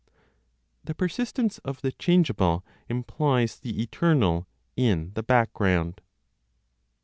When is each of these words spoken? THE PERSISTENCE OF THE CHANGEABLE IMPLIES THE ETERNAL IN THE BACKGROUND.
THE 0.83 0.95
PERSISTENCE 0.95 1.59
OF 1.59 1.81
THE 1.81 1.91
CHANGEABLE 1.91 2.65
IMPLIES 2.89 3.57
THE 3.59 3.83
ETERNAL 3.83 4.47
IN 4.75 5.11
THE 5.13 5.21
BACKGROUND. 5.21 6.01